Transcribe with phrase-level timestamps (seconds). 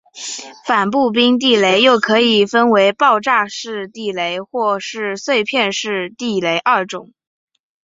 [0.65, 7.13] 反步兵地雷又可以分为爆炸式地雷或是碎片式地雷二种。